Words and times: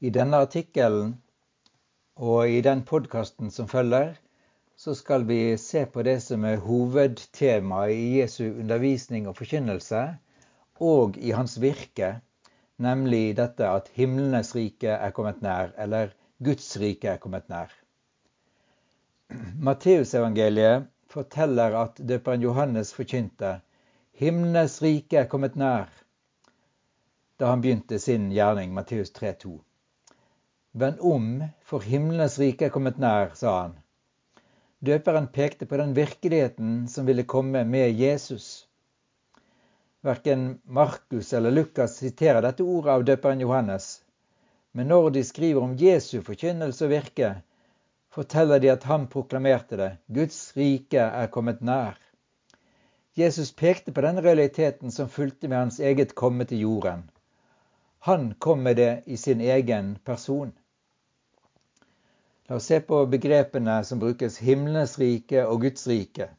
I 0.00 0.08
denne 0.08 0.38
artikkelen 0.40 1.10
og 2.16 2.48
i 2.48 2.60
den 2.64 2.80
podkasten 2.88 3.50
som 3.52 3.68
følger, 3.68 4.14
så 4.80 4.94
skal 4.96 5.26
vi 5.28 5.56
se 5.60 5.82
på 5.92 6.04
det 6.06 6.14
som 6.24 6.44
er 6.48 6.62
hovedtemaet 6.64 7.92
i 7.92 8.06
Jesu 8.22 8.46
undervisning 8.46 9.28
og 9.28 9.36
forkynnelse, 9.36 10.00
og 10.80 11.20
i 11.20 11.34
hans 11.36 11.58
virke, 11.60 12.14
nemlig 12.80 13.36
dette 13.36 13.68
at 13.68 13.92
himlenes 13.92 14.54
rike 14.56 14.96
er 14.96 15.12
kommet 15.12 15.44
nær, 15.44 15.74
eller 15.76 16.16
Guds 16.40 16.72
rike 16.80 17.12
er 17.12 17.20
kommet 17.20 17.52
nær. 17.52 17.68
Matteusevangeliet 19.60 20.88
forteller 21.12 21.76
at 21.84 22.00
døperen 22.08 22.48
Johannes 22.48 22.94
forkynte 22.96 23.58
himlenes 24.16 24.80
rike 24.82 25.26
er 25.26 25.28
kommet 25.28 25.60
nær 25.60 25.92
da 27.40 27.48
han 27.52 27.62
begynte 27.64 27.98
sin 27.98 28.28
gjerning, 28.32 28.72
Matteus 28.76 29.12
3,2. 29.16 29.58
Vend 30.72 31.00
om, 31.00 31.44
for 31.66 31.82
himlenes 31.82 32.38
rike 32.38 32.68
er 32.68 32.74
kommet 32.74 32.98
nær, 33.02 33.32
sa 33.34 33.54
han. 33.62 33.72
Døperen 34.80 35.26
pekte 35.34 35.66
på 35.66 35.76
den 35.76 35.96
virkeligheten 35.96 36.86
som 36.88 37.06
ville 37.06 37.26
komme 37.28 37.64
med 37.66 37.90
Jesus. 37.98 38.68
Verken 40.06 40.60
Markus 40.64 41.32
eller 41.32 41.50
Lukas 41.50 41.98
siterer 41.98 42.40
dette 42.46 42.62
ordet 42.62 42.94
av 42.94 43.04
døperen 43.04 43.42
Johannes. 43.42 43.90
Men 44.72 44.88
når 44.88 45.10
de 45.10 45.24
skriver 45.26 45.60
om 45.60 45.74
Jesu 45.76 46.22
forkynnelse 46.22 46.86
og 46.86 46.94
virke, 46.94 47.34
forteller 48.14 48.62
de 48.62 48.70
at 48.72 48.86
han 48.86 49.08
proklamerte 49.10 49.76
det. 49.76 49.90
Guds 50.06 50.38
rike 50.56 51.02
er 51.02 51.34
kommet 51.34 51.60
nær. 51.60 51.98
Jesus 53.18 53.50
pekte 53.52 53.92
på 53.92 54.06
den 54.06 54.22
realiteten 54.22 54.94
som 54.94 55.10
fulgte 55.10 55.48
med 55.48 55.58
hans 55.58 55.80
eget 55.80 56.14
komme 56.14 56.46
til 56.46 56.62
jorden. 56.62 57.10
Han 58.02 58.34
kom 58.34 58.62
med 58.62 58.76
det 58.76 59.02
i 59.06 59.16
sin 59.16 59.40
egen 59.40 59.98
person. 60.04 60.52
La 62.48 62.56
oss 62.56 62.64
se 62.70 62.80
på 62.80 63.02
begrepene 63.06 63.74
som 63.84 64.00
brukes 64.00 64.38
himlenes 64.40 64.96
rike 64.98 65.42
og 65.46 65.60
Guds 65.66 65.84
rike. 65.86 66.30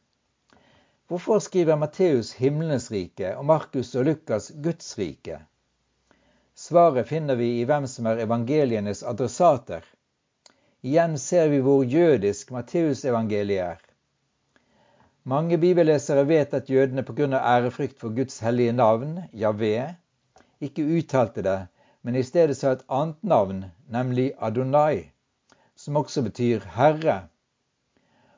Hvorfor 1.06 1.38
skriver 1.38 1.78
Matteus 1.78 2.32
himlenes 2.40 2.90
rike 2.90 3.30
og 3.36 3.46
Markus 3.46 3.94
og 3.94 4.10
Lukas 4.10 4.50
Guds 4.64 4.90
rike? 4.98 5.38
Svaret 6.54 7.08
finner 7.08 7.38
vi 7.38 7.48
i 7.60 7.64
hvem 7.64 7.86
som 7.86 8.10
er 8.10 8.24
evangelienes 8.26 9.04
adressater. 9.06 9.86
Igjen 10.82 11.14
ser 11.18 11.48
vi 11.48 11.62
hvor 11.62 11.86
jødisk 11.86 12.50
Matteusevangeliet 12.50 13.64
er. 13.70 13.80
Mange 15.22 15.62
bibellesere 15.62 16.26
vet 16.26 16.54
at 16.58 16.70
jødene 16.70 17.06
pga. 17.06 17.38
ærefrykt 17.38 17.98
for 17.98 18.10
Guds 18.10 18.40
hellige 18.40 18.72
navn, 18.72 19.20
Javé, 19.32 19.94
ikke 20.62 20.84
uttalte 20.98 21.42
det, 21.42 21.58
men 22.02 22.16
i 22.18 22.22
stedet 22.26 22.56
sa 22.58 22.72
et 22.72 22.84
annet 22.88 23.18
navn, 23.22 23.64
nemlig 23.90 24.32
Adonai, 24.38 25.10
som 25.76 25.96
også 25.96 26.22
betyr 26.22 26.64
Herre. 26.76 27.22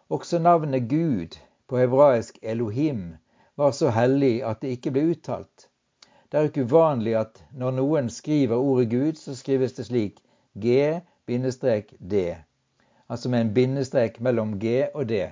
Også 0.08 0.39
navnet 0.39 0.89
Gud, 0.89 1.39
på 1.69 1.78
hebraisk 1.78 2.39
Elohim, 2.42 3.14
var 3.56 3.70
så 3.70 3.91
hellig 3.91 4.42
at 4.44 4.61
det 4.62 4.75
ikke 4.77 4.91
ble 4.91 5.06
uttalt. 5.14 5.69
Det 6.28 6.41
er 6.41 6.48
ikke 6.50 6.66
uvanlig 6.66 7.14
at 7.16 7.41
når 7.55 7.77
noen 7.78 8.11
skriver 8.11 8.56
ordet 8.56 8.91
Gud, 8.91 9.14
så 9.20 9.36
skrives 9.38 9.77
det 9.77 9.86
slik 9.86 10.20
G-D, 10.59 12.25
altså 13.09 13.28
med 13.28 13.41
en 13.41 13.55
bindestrek 13.55 14.20
mellom 14.20 14.59
G 14.61 14.88
og 14.94 15.09
D. 15.09 15.31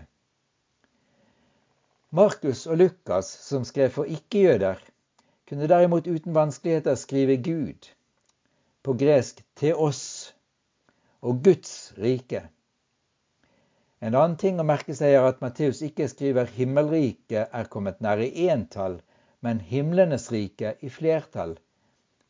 Markus 2.10 2.66
og 2.66 2.76
Lukas, 2.76 3.26
som 3.26 3.64
skrev 3.64 3.90
for 3.90 4.04
ikke-jøder, 4.04 4.78
kunne 5.52 5.66
derimot 5.68 6.06
uten 6.06 6.32
vanskeligheter 6.32 6.94
skrive 6.96 7.36
Gud, 7.36 7.88
på 8.82 8.92
gresk 8.96 9.42
til 9.60 9.76
oss, 9.76 10.32
og 11.20 11.42
Guds 11.44 11.92
rike. 12.00 12.40
En 14.00 14.14
annen 14.16 14.38
ting 14.40 14.56
å 14.56 14.64
merke 14.64 14.94
seg 14.96 15.12
er 15.12 15.26
at 15.28 15.42
Matteus 15.44 15.82
ikke 15.84 16.06
skriver 16.08 16.48
'himmelriket 16.48 17.52
er 17.52 17.68
kommet 17.68 18.00
nær' 18.00 18.22
i 18.24 18.46
entall, 18.48 18.96
men 19.44 19.60
'himlenes 19.60 20.30
rike' 20.32 20.72
i 20.80 20.88
flertall, 20.88 21.58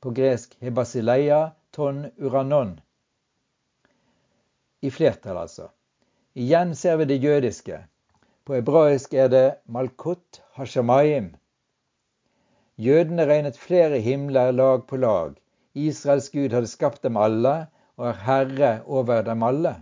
på 0.03 0.11
gresk 0.11 0.57
hebasileia 0.59 1.53
ton 1.71 2.09
uranon. 2.19 2.81
I 4.83 4.91
flertall, 4.91 5.39
altså. 5.47 5.69
Igjen 6.35 6.75
ser 6.75 6.97
vi 6.97 7.05
det 7.05 7.23
jødiske. 7.23 7.85
På 8.45 8.59
hebraisk 8.59 9.15
er 9.15 9.29
det 9.29 9.55
'malkot 9.69 10.43
hashamayim, 10.59 11.37
Jødene 12.81 13.27
regnet 13.29 13.59
flere 13.61 13.99
himler 14.01 14.51
lag 14.51 14.87
på 14.89 14.97
lag. 14.97 15.35
Israels 15.75 16.31
Gud 16.33 16.53
hadde 16.53 16.71
skapt 16.71 17.03
dem 17.05 17.17
alle 17.21 17.67
og 18.01 18.07
er 18.09 18.21
herre 18.27 18.71
over 18.87 19.21
dem 19.27 19.43
alle. 19.43 19.75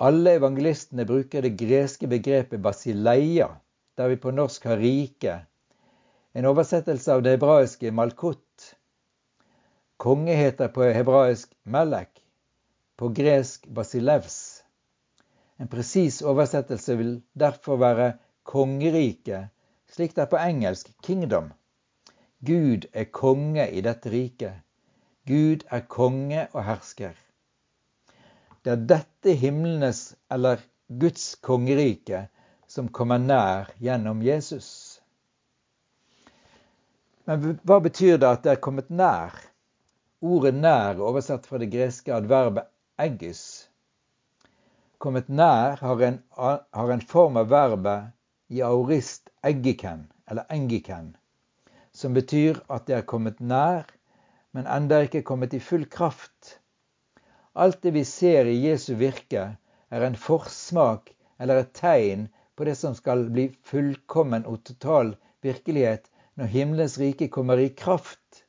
Alle 0.00 0.32
evangelistene 0.40 1.06
bruker 1.06 1.44
det 1.44 1.58
greske 1.60 2.08
begrepet 2.08 2.62
basileia, 2.62 3.48
der 3.96 4.08
vi 4.08 4.16
på 4.16 4.32
norsk 4.32 4.64
har 4.64 4.80
rike, 4.80 5.36
en 6.34 6.46
oversettelse 6.46 7.12
av 7.12 7.22
det 7.22 7.34
hebraiske 7.36 7.90
malkut. 7.92 8.70
Konge 10.00 10.34
heter 10.34 10.70
på 10.72 10.88
hebraisk 10.88 11.52
melek, 11.64 12.22
på 12.96 13.10
gresk 13.14 13.68
basilevs. 13.68 14.38
En 15.60 15.68
presis 15.68 16.22
oversettelse 16.22 16.96
vil 16.96 17.16
derfor 17.38 17.76
være 17.82 18.12
kongeriket 18.48 19.50
slik 19.90 20.14
det 20.14 20.22
er 20.22 20.30
på 20.30 20.38
engelsk 20.38 20.92
'kingdom'. 21.02 21.50
Gud 22.46 22.86
er 22.92 23.04
konge 23.04 23.70
i 23.70 23.80
dette 23.80 24.10
riket. 24.10 24.62
Gud 25.26 25.64
er 25.70 25.80
konge 25.80 26.46
og 26.52 26.64
hersker. 26.64 27.12
Det 28.64 28.72
er 28.72 28.86
dette 28.92 29.34
himlenes, 29.34 30.16
eller 30.30 30.62
Guds 31.00 31.34
kongerike, 31.34 32.28
som 32.68 32.88
kommer 32.88 33.18
nær 33.18 33.70
gjennom 33.78 34.22
Jesus. 34.22 35.00
Men 37.26 37.58
hva 37.62 37.78
betyr 37.84 38.16
det 38.16 38.28
at 38.28 38.44
det 38.44 38.52
er 38.52 38.62
kommet 38.64 38.90
nær? 38.90 39.34
Ordet 40.20 40.54
'nær' 40.54 41.00
oversatt 41.00 41.46
fra 41.46 41.58
det 41.58 41.70
greske 41.72 42.14
adverbet 42.14 42.66
'eggis'. 42.98 43.66
Kommet 44.98 45.28
nær 45.28 45.76
har 45.80 46.02
en, 46.02 46.22
har 46.72 46.90
en 46.92 47.00
form 47.00 47.36
av 47.36 47.48
verbet 47.48 48.10
i 48.50 48.62
aorist 48.66 49.30
eggiken, 49.46 50.08
eller 50.26 50.46
engiken, 50.50 51.12
som 51.92 52.14
betyr 52.14 52.58
at 52.66 52.88
det 52.88 52.96
er 52.98 53.06
kommet 53.12 53.38
nær, 53.40 53.86
men 54.50 54.66
enda 54.66 54.98
ikke 55.06 55.22
kommet 55.22 55.54
i 55.54 55.62
full 55.62 55.86
kraft. 55.86 56.56
Alt 57.54 57.82
det 57.86 57.94
vi 57.94 58.02
ser 58.04 58.50
i 58.50 58.58
Jesu 58.66 58.96
virke, 58.98 59.44
er 59.90 60.06
en 60.06 60.18
forsmak 60.18 61.12
eller 61.38 61.62
et 61.62 61.72
tegn 61.78 62.26
på 62.58 62.66
det 62.66 62.74
som 62.78 62.94
skal 62.98 63.28
bli 63.30 63.46
fullkommen 63.70 64.46
og 64.50 64.64
total 64.66 65.14
virkelighet 65.46 66.10
når 66.34 66.50
himmelens 66.56 66.98
rike 66.98 67.30
kommer 67.30 67.62
i 67.62 67.70
kraft. 67.84 68.44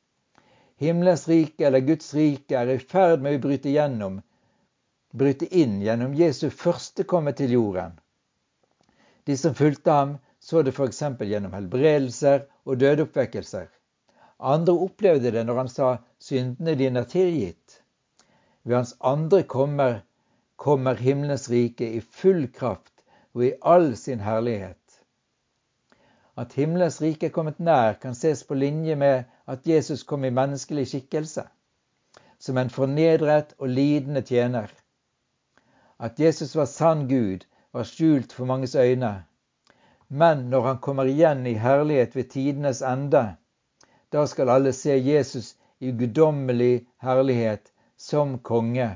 Himmelens 0.82 1.28
rike 1.30 1.66
eller 1.66 1.86
Guds 1.86 2.10
rike 2.14 2.58
er 2.58 2.74
i 2.74 2.78
ferd 2.78 3.22
med 3.22 3.38
å 3.38 3.42
bryte 3.46 3.70
gjennom, 3.70 4.18
bryte 5.14 5.46
inn 5.46 5.78
gjennom 5.84 6.14
Jesu 6.18 6.48
første 6.50 7.06
komme 7.06 7.34
til 7.38 7.54
jorden. 7.54 8.01
De 9.26 9.36
som 9.36 9.54
fulgte 9.54 9.90
ham, 9.90 10.16
så 10.40 10.62
det 10.62 10.74
f.eks. 10.74 11.02
gjennom 11.20 11.52
helbredelser 11.54 12.46
og 12.66 12.80
dødeoppvekkelser. 12.80 13.68
Andre 14.42 14.74
opplevde 14.74 15.30
det 15.30 15.44
når 15.46 15.60
han 15.60 15.68
sa 15.68 15.90
'syndene 16.18 16.74
dine 16.74 17.04
er 17.04 17.10
tilgitt'. 17.12 17.78
Ved 18.64 18.76
hans 18.76 18.96
andre 19.00 19.42
kommer, 19.42 20.00
kommer 20.56 20.94
himlenes 20.94 21.50
rike 21.50 21.92
i 21.94 22.00
full 22.00 22.48
kraft 22.52 23.04
og 23.34 23.44
i 23.46 23.52
all 23.62 23.96
sin 23.96 24.20
herlighet. 24.20 24.78
At 26.36 26.52
himlenes 26.52 27.00
rike 27.02 27.26
er 27.26 27.30
kommet 27.30 27.60
nær, 27.60 27.92
kan 27.92 28.14
ses 28.14 28.44
på 28.44 28.54
linje 28.54 28.96
med 28.96 29.24
at 29.46 29.66
Jesus 29.66 30.02
kom 30.02 30.24
i 30.24 30.30
menneskelig 30.30 30.86
skikkelse, 30.86 31.44
som 32.38 32.58
en 32.58 32.70
fornedret 32.70 33.54
og 33.58 33.68
lidende 33.68 34.22
tjener. 34.22 34.70
At 36.00 36.20
Jesus 36.20 36.56
var 36.56 36.64
sann 36.64 37.08
Gud, 37.08 37.44
var 37.72 37.84
skjult 37.84 38.32
for 38.32 38.44
manges 38.44 38.74
øyne. 38.74 39.24
Men 40.08 40.38
når 40.52 40.66
han 40.66 40.78
kommer 40.78 41.08
igjen 41.08 41.46
i 41.46 41.54
herlighet 41.54 42.16
ved 42.16 42.24
tidenes 42.24 42.82
ende, 42.82 43.36
da 44.12 44.26
skal 44.26 44.50
alle 44.50 44.72
se 44.72 44.96
Jesus 45.04 45.56
i 45.80 45.90
guddommelig 45.90 46.86
herlighet 47.00 47.72
som 47.96 48.38
konge. 48.38 48.90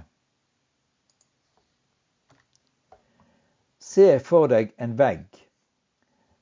Se 3.80 4.18
for 4.18 4.50
deg 4.52 4.74
en 4.78 4.98
vegg. 4.98 5.26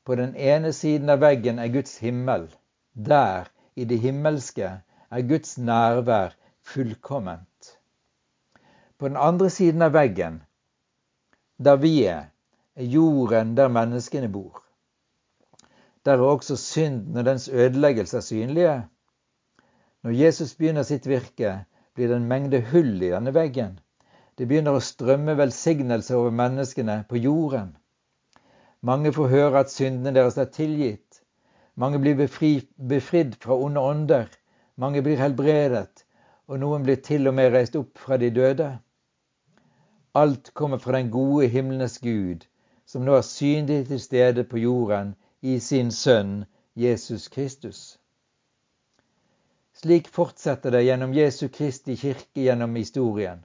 På 0.04 0.14
den 0.19 0.34
ene 0.36 0.72
siden 0.72 1.12
av 1.12 1.20
veggen 1.22 1.58
er 1.58 1.70
Guds 1.72 1.98
himmel. 2.02 2.48
Der, 2.94 3.46
i 3.76 3.84
det 3.84 4.00
himmelske, 4.00 4.81
er 5.10 5.28
Guds 5.28 5.58
nærvær 5.58 6.34
fullkomment. 6.62 7.78
På 8.98 9.08
den 9.08 9.16
andre 9.16 9.50
siden 9.50 9.82
av 9.82 9.94
veggen 9.94 10.42
der 11.58 11.76
vi 11.76 12.04
er, 12.04 12.30
er 12.76 12.84
jorden 12.84 13.56
der 13.56 13.68
menneskene 13.68 14.28
bor. 14.28 14.62
Der 16.04 16.12
er 16.12 16.26
også 16.26 16.56
synden 16.56 17.16
og 17.16 17.24
dens 17.24 17.48
ødeleggelse 17.48 18.22
synlige. 18.22 18.84
Når 20.02 20.10
Jesus 20.10 20.54
begynner 20.54 20.82
sitt 20.82 21.06
virke, 21.08 21.64
blir 21.94 22.08
det 22.08 22.16
en 22.16 22.28
mengde 22.28 22.60
hull 22.72 23.02
i 23.02 23.10
denne 23.12 23.34
veggen. 23.34 23.78
Det 24.38 24.48
begynner 24.48 24.76
å 24.76 24.82
strømme 24.82 25.36
velsignelse 25.38 26.16
over 26.16 26.34
menneskene 26.34 27.04
på 27.08 27.16
jorden. 27.16 27.76
Mange 28.82 29.12
får 29.12 29.28
høre 29.28 29.60
at 29.64 29.70
syndene 29.70 30.12
deres 30.14 30.36
er 30.36 30.50
tilgitt. 30.52 31.22
Mange 31.74 31.98
blir 31.98 32.18
befri, 32.18 32.66
befridd 32.76 33.38
fra 33.40 33.56
onde 33.56 33.80
ånder. 33.80 34.26
Mange 34.76 35.02
blir 35.02 35.16
helbredet, 35.16 36.04
og 36.48 36.58
noen 36.60 36.82
blir 36.82 36.98
til 37.00 37.30
og 37.30 37.34
med 37.38 37.54
reist 37.54 37.78
opp 37.78 37.98
fra 37.98 38.18
de 38.20 38.28
døde. 38.34 38.72
Alt 40.16 40.55
kommer 40.55 40.78
fra 40.78 40.93
den 40.93 41.11
gode 41.11 41.46
himlenes 41.50 41.99
Gud, 41.99 42.44
som 42.87 43.02
nå 43.02 43.16
er 43.19 43.25
synlig 43.26 43.88
til 43.88 44.00
stede 44.00 44.44
på 44.46 44.61
jorden 44.62 45.16
i 45.43 45.56
sin 45.58 45.90
Sønn 45.90 46.44
Jesus 46.78 47.26
Kristus. 47.28 47.81
Slik 49.75 50.06
fortsetter 50.08 50.70
det 50.70 50.84
gjennom 50.87 51.16
Jesu 51.19 51.49
Kristi 51.50 51.96
kirke 51.99 52.44
gjennom 52.46 52.78
historien. 52.78 53.43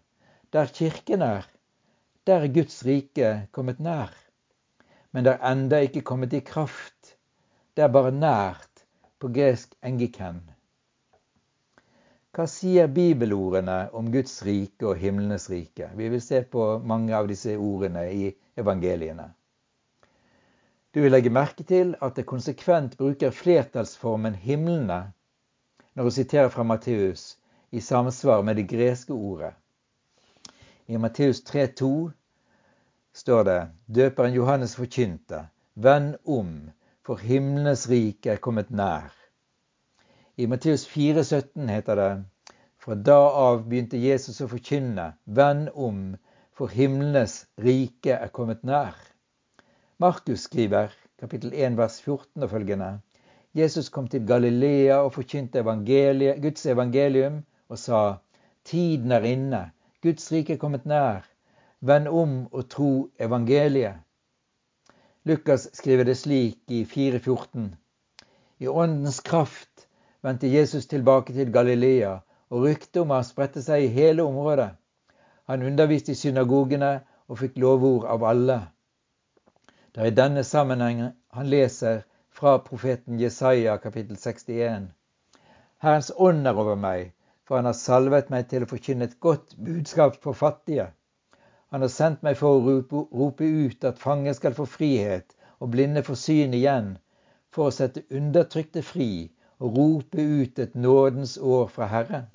Der 0.53 0.69
kirken 0.69 1.25
er, 1.25 1.49
der 2.27 2.45
er 2.45 2.53
Guds 2.53 2.85
rike 2.85 3.47
kommet 3.51 3.79
nær. 3.79 4.13
Men 5.11 5.25
det 5.25 5.33
er 5.33 5.51
enda 5.51 5.81
ikke 5.81 6.05
kommet 6.05 6.37
i 6.37 6.45
kraft. 6.45 7.15
Det 7.73 7.83
er 7.83 7.95
bare 7.97 8.13
nært, 8.13 8.85
på 9.19 9.33
gresk 9.33 9.73
engiken. 9.81 10.43
Hva 12.37 12.45
sier 12.45 12.87
bibelordene 12.93 13.89
om 13.97 14.11
Guds 14.13 14.35
rike 14.45 14.85
og 14.85 14.99
himlenes 15.01 15.47
rike? 15.49 15.87
Vi 15.97 16.09
vil 16.13 16.21
se 16.21 16.43
på 16.45 16.65
mange 16.91 17.15
av 17.17 17.27
disse 17.31 17.55
ordene 17.57 18.03
i 18.13 18.27
evangeliene. 18.61 19.25
Du 20.93 21.01
vil 21.01 21.13
legge 21.13 21.33
merke 21.33 21.65
til 21.65 21.95
at 22.05 22.15
det 22.17 22.27
konsekvent 22.29 22.97
bruker 22.97 23.33
flertallsformen 23.33 24.37
'himlene' 24.43 25.07
når 25.95 26.03
du 26.03 26.11
siterer 26.11 26.49
fra 26.53 26.63
Matteus, 26.63 27.37
i 27.71 27.79
samsvar 27.79 28.41
med 28.41 28.55
det 28.55 28.67
greske 28.69 29.13
ordet. 29.13 29.53
I 30.87 30.97
Matteus 30.97 31.41
3,2 31.49 32.11
står 33.13 33.43
det 33.43 33.59
døperen 33.85 34.33
Johannes 34.33 34.75
forkynte, 34.75 35.47
vend 35.75 36.15
om, 36.25 36.71
for 37.05 37.17
himlenes 37.17 37.89
rike 37.89 38.31
er 38.31 38.37
kommet 38.37 38.69
nær. 38.69 39.13
I 40.39 40.45
Matteus 40.47 40.85
4,17 40.87 41.67
heter 41.67 41.99
det, 41.99 42.11
fra 42.79 42.95
da 42.95 43.17
av 43.41 43.65
begynte 43.67 43.99
Jesus 43.99 44.37
å 44.39 44.47
forkynne, 44.47 45.07
venn 45.39 45.65
om, 45.87 45.97
for 46.55 46.71
himlenes 46.71 47.33
rike 47.65 48.15
er 48.15 48.31
kommet 48.37 48.63
nær. 48.63 48.95
Markus 49.99 50.45
skriver, 50.47 50.93
kapittel 51.19 51.51
1 51.51 51.75
vers 51.81 51.97
14 52.05 52.45
og 52.47 52.53
følgende, 52.53 52.91
Jesus 53.61 53.89
kom 53.91 54.07
til 54.07 54.23
Galilea 54.29 55.01
og 55.03 55.11
forkynte 55.17 55.65
Guds 56.45 56.65
evangelium 56.65 57.43
og 57.67 57.83
sa, 57.83 58.01
tiden 58.63 59.11
er 59.11 59.27
inne 59.33 59.63
Guds 60.01 60.31
rike 60.31 60.53
er 60.53 60.57
kommet 60.57 60.85
nær. 60.85 61.25
Vend 61.81 62.07
om 62.07 62.47
og 62.53 62.69
tro 62.69 63.09
evangeliet. 63.19 63.99
Lukas 65.27 65.67
skriver 65.73 66.07
det 66.07 66.15
slik 66.17 66.71
i 66.71 66.85
4,14. 66.87 67.75
I 68.59 68.67
åndens 68.67 69.19
kraft 69.19 69.68
vendte 70.23 70.47
Jesus 70.47 70.87
tilbake 70.87 71.33
til 71.33 71.51
Galilea, 71.51 72.17
og 72.49 72.63
ryktet 72.65 73.01
om 73.01 73.13
ham 73.13 73.23
spredte 73.23 73.61
seg 73.63 73.85
i 73.85 73.93
hele 73.93 74.23
området. 74.23 74.71
Han 75.49 75.63
underviste 75.63 76.11
i 76.11 76.19
synagogene 76.19 76.91
og 77.27 77.39
fikk 77.41 77.57
lovord 77.61 78.07
av 78.09 78.25
alle. 78.31 78.59
Det 79.93 80.03
er 80.03 80.11
i 80.11 80.17
denne 80.17 80.43
sammenhengen 80.43 81.13
han 81.33 81.49
leser 81.49 82.03
fra 82.39 82.57
profeten 82.65 83.19
Jesaja 83.21 83.77
kapittel 83.77 84.17
61. 84.17 84.89
Herrens 85.83 86.11
ånd 86.17 86.47
er 86.47 86.59
over 86.59 86.75
meg, 86.75 87.13
for 87.47 87.57
han 87.57 87.69
har 87.69 87.77
salvet 87.77 88.29
meg 88.29 88.49
til 88.51 88.65
å 88.65 88.69
forkynne 88.69 89.07
et 89.09 89.19
godt 89.19 89.55
budskap 89.57 90.19
for 90.23 90.37
fattige. 90.37 90.91
Han 91.71 91.81
har 91.85 91.93
sendt 91.93 92.23
meg 92.25 92.37
for 92.37 92.59
å 92.59 92.83
rope 93.21 93.45
ut 93.45 93.85
at 93.85 94.01
fanger 94.01 94.35
skal 94.37 94.57
få 94.57 94.65
frihet 94.65 95.35
og 95.59 95.71
blinde 95.73 96.03
få 96.05 96.15
syn 96.17 96.53
igjen, 96.57 96.97
for 97.53 97.69
å 97.69 97.73
sette 97.73 98.05
undertrykte 98.13 98.83
fri 98.85 99.11
rope 99.59 100.21
ut 100.21 100.59
et 100.59 100.75
nådens 100.75 101.37
år 101.37 101.67
fra 101.67 101.85
Herren. 101.85 102.27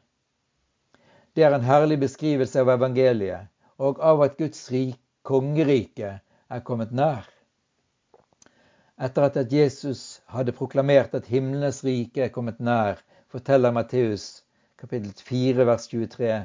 Det 1.36 1.42
er 1.44 1.54
en 1.54 1.66
herlig 1.66 1.98
beskrivelse 2.00 2.60
av 2.60 2.70
evangeliet 2.76 3.50
og 3.78 3.98
av 4.00 4.22
at 4.22 4.36
Guds 4.38 4.70
rik, 4.70 5.00
kongerike, 5.24 6.18
er 6.50 6.60
kommet 6.60 6.92
nær. 6.92 7.24
Etter 9.00 9.26
at 9.26 9.52
Jesus 9.52 10.20
hadde 10.30 10.52
proklamert 10.52 11.14
at 11.18 11.26
himlenes 11.26 11.80
rike 11.84 12.26
er 12.26 12.34
kommet 12.34 12.60
nær, 12.60 13.00
forteller 13.32 13.72
Matteus 13.74 14.44
kapittel 14.78 15.14
4, 15.16 15.64
vers 15.66 15.88
23. 15.88 16.44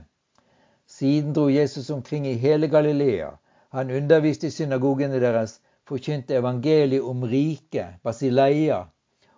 Siden 0.87 1.33
dro 1.33 1.49
Jesus 1.49 1.89
omkring 1.89 2.25
i 2.27 2.33
hele 2.33 2.67
Galilea. 2.67 3.33
Han 3.69 3.91
underviste 3.91 4.47
i 4.47 4.55
synagogene 4.55 5.19
deres, 5.21 5.59
forkynte 5.85 6.39
evangeliet 6.39 7.03
om 7.03 7.23
riket, 7.23 7.99
Basileia, 8.03 8.85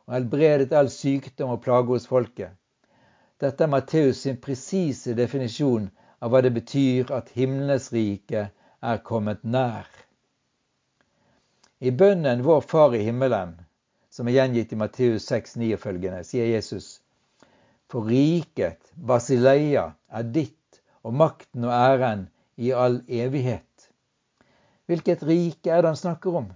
og 0.08 0.16
helbredet 0.16 0.74
all 0.78 0.90
sykdom 0.94 1.54
og 1.56 1.62
plage 1.66 1.94
hos 1.94 2.08
folket. 2.10 2.54
Dette 3.42 3.66
er 3.66 3.72
Matteus 3.74 4.24
sin 4.26 4.38
presise 4.42 5.16
definisjon 5.18 5.90
av 6.22 6.32
hva 6.32 6.42
det 6.46 6.54
betyr 6.54 7.14
at 7.16 7.32
himlenes 7.36 7.90
rike 7.94 8.48
er 8.82 9.04
kommet 9.06 9.44
nær. 9.44 9.88
I 11.82 11.90
bønnen 11.98 12.44
Vår 12.46 12.62
Far 12.62 12.94
i 12.94 13.02
himmelen, 13.06 13.56
som 14.14 14.28
er 14.28 14.38
gjengitt 14.38 14.74
i 14.74 14.78
Matteus 14.78 15.26
6, 15.32 15.56
9 15.58 15.72
og 15.78 15.82
følgende, 15.82 16.22
sier 16.28 16.46
Jesus 16.52 17.00
for 17.92 18.06
riket, 18.08 18.80
Basileia, 18.96 19.92
er 20.08 20.28
ditt, 20.36 20.80
og 21.04 21.16
makten 21.18 21.66
og 21.66 21.74
æren 21.74 22.28
i 22.62 22.70
all 22.72 23.02
evighet. 23.10 23.90
Hvilket 24.86 25.24
rike 25.26 25.72
er 25.72 25.82
det 25.82 25.92
han 25.92 26.00
snakker 26.00 26.38
om? 26.44 26.48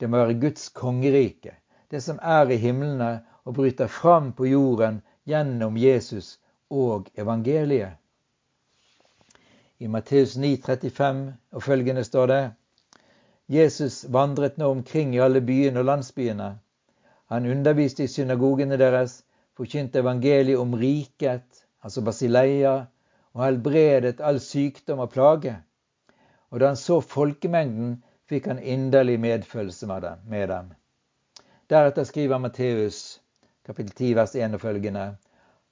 Det 0.00 0.08
må 0.10 0.22
være 0.22 0.38
Guds 0.40 0.68
kongerike, 0.74 1.54
det 1.90 2.00
som 2.00 2.18
er 2.22 2.50
i 2.50 2.58
himlene 2.60 3.10
og 3.44 3.54
bryter 3.54 3.86
fram 3.86 4.32
på 4.32 4.46
jorden 4.50 5.00
gjennom 5.26 5.76
Jesus 5.78 6.38
og 6.70 7.10
evangeliet. 7.14 7.96
I 9.78 9.86
Matteus 9.92 10.36
9, 10.36 10.56
35 10.64 11.34
og 11.52 11.62
følgende 11.62 12.04
står 12.04 12.26
det 12.26 12.42
Jesus 13.52 14.04
vandret 14.10 14.56
nå 14.58 14.70
omkring 14.70 15.14
i 15.14 15.20
alle 15.22 15.40
byene 15.40 15.82
og 15.82 15.84
landsbyene. 15.90 16.48
Han 17.30 17.46
underviste 17.50 18.04
i 18.04 18.10
synagogene 18.10 18.78
deres 18.80 19.20
forkynte 19.56 20.00
evangeliet 20.00 20.58
om 20.58 20.74
riket, 20.74 21.66
altså 21.82 22.02
Basileia, 22.02 22.86
og 23.34 23.44
helbredet 23.44 24.20
all 24.20 24.40
sykdom 24.40 25.04
og 25.04 25.12
plage. 25.12 25.54
Og 26.50 26.60
da 26.60 26.72
han 26.72 26.80
så 26.80 27.00
folkemengden, 27.00 28.02
fikk 28.26 28.48
han 28.50 28.58
inderlig 28.58 29.20
medfølelse 29.20 29.86
med 29.86 30.48
dem. 30.48 30.72
Deretter 31.66 32.04
skriver 32.04 32.38
Matteus 32.38 33.20
kapittel 33.66 33.94
10 33.94 34.14
vers 34.14 34.34
1 34.34 34.52
og 34.54 34.60
følgende. 34.62 35.06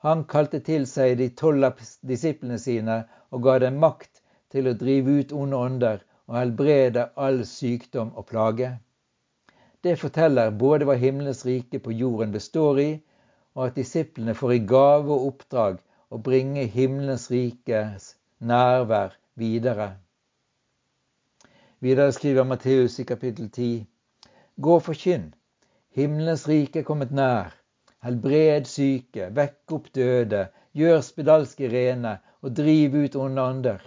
Han 0.02 0.24
kalte 0.26 0.58
til 0.66 0.88
seg 0.90 1.12
de 1.20 1.28
tolv 1.38 1.68
disiplene 2.10 2.56
sine 2.58 2.96
og 3.30 3.44
ga 3.44 3.60
dem 3.62 3.76
makt 3.84 4.18
til 4.50 4.66
å 4.66 4.72
drive 4.80 5.14
ut 5.20 5.34
onde 5.42 5.60
ånder 5.66 6.02
og 6.26 6.38
helbrede 6.40 7.04
all 7.26 7.38
sykdom 7.46 8.10
og 8.18 8.26
plage. 8.32 8.72
Det 9.86 9.94
forteller 10.00 10.50
både 10.64 10.88
hva 10.88 10.96
himmelens 10.98 11.44
rike 11.46 11.78
på 11.86 11.94
jorden 11.94 12.34
består 12.34 12.82
i, 12.82 12.90
og 13.54 13.68
at 13.68 13.78
disiplene 13.78 14.34
får 14.34 14.56
i 14.56 14.60
gave 14.74 15.14
og 15.14 15.28
oppdrag 15.28 15.78
å 16.10 16.18
bringe 16.30 16.66
himmelens 16.74 17.28
rikes 17.30 18.10
nærvær 18.42 19.14
videre. 19.38 19.92
Videre 21.78 22.10
skriver 22.18 22.50
Matteus 22.50 22.98
i 22.98 23.06
kapittel 23.06 23.46
10.: 23.46 23.86
Gå 24.58 24.76
og 24.80 24.86
forkynn. 24.90 25.30
Himmelens 25.94 26.48
rike 26.50 26.80
er 26.80 26.86
kommet 26.86 27.12
nær. 27.14 27.52
Helbred 28.02 28.66
syke, 28.66 29.28
vekk 29.36 29.72
opp 29.76 29.84
døde, 29.94 30.40
gjør 30.74 31.02
spedalske 31.06 31.68
rene 31.70 32.16
og 32.42 32.56
driv 32.58 32.96
ut 32.98 33.14
onde 33.16 33.42
ånder. 33.42 33.84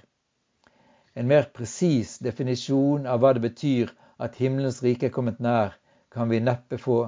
En 1.20 1.28
mer 1.28 1.50
presis 1.58 2.14
definisjon 2.24 3.10
av 3.12 3.20
hva 3.20 3.34
det 3.36 3.44
betyr 3.44 3.92
at 4.24 4.40
himmelens 4.40 4.80
rike 4.86 5.10
er 5.10 5.14
kommet 5.18 5.42
nær, 5.44 5.76
kan 6.14 6.32
vi 6.32 6.40
neppe 6.40 6.80
få. 6.80 7.02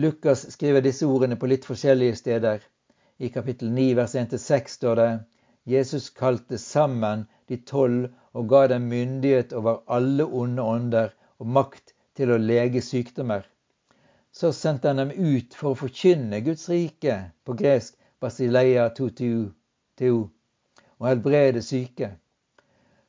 Lukas 0.00 0.46
skriver 0.54 0.84
disse 0.86 1.04
ordene 1.04 1.36
på 1.36 1.50
litt 1.52 1.68
forskjellige 1.68 2.16
steder. 2.22 2.64
I 3.20 3.28
kapittel 3.34 3.68
9 3.72 3.84
vers 4.00 4.14
1-6 4.22 4.78
står 4.78 5.02
det 5.02 5.10
Jesus 5.76 6.08
kalte 6.22 6.56
sammen 6.62 7.26
de 7.52 7.60
tolv 7.68 8.08
og 8.32 8.48
ga 8.48 8.64
dem 8.72 8.88
myndighet 8.88 9.52
over 9.60 9.82
alle 9.98 10.24
onde 10.24 10.64
ånder 10.64 11.12
og 11.36 11.52
makt 11.58 11.92
til 12.16 12.32
å 12.32 12.40
lege 12.40 12.82
sykdommer. 12.82 13.44
Så 14.32 14.52
sendte 14.52 14.90
han 14.90 15.00
dem 15.00 15.12
ut 15.12 15.54
for 15.56 15.72
å 15.72 15.80
forkynne 15.84 16.42
Guds 16.44 16.68
rike, 16.72 17.16
på 17.44 17.56
gresk 17.56 17.96
basileia 18.20 18.88
tutu, 18.96 19.52
og 20.98 21.08
helbrede 21.08 21.62
syke. 21.64 22.10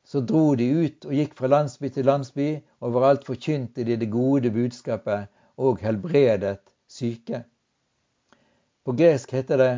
Så 0.08 0.22
dro 0.24 0.54
de 0.56 0.68
ut 0.72 1.04
og 1.04 1.12
gikk 1.12 1.34
fra 1.36 1.50
landsby 1.52 1.90
til 1.92 2.06
landsby, 2.08 2.48
overalt 2.80 3.26
forkynte 3.28 3.84
de 3.84 3.98
det 4.00 4.08
gode 4.12 4.52
budskapet 4.54 5.28
og 5.60 5.82
helbredet 5.84 6.62
syke. 6.88 7.42
På 8.84 8.94
gresk 8.96 9.34
heter 9.36 9.60
det 9.60 9.72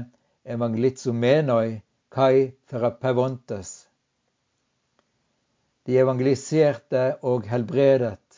evangelizomenoi 0.54 1.80
kai 2.14 2.52
therapevontes. 2.70 3.72
De 5.87 5.99
evangeliserte 5.99 7.02
og 7.26 7.50
helbredet. 7.50 8.29